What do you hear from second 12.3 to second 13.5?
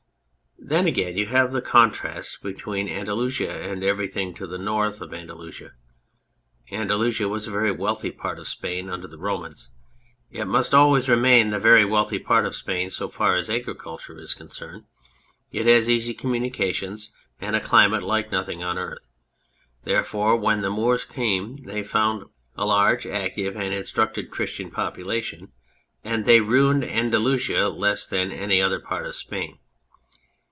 of Spain so far as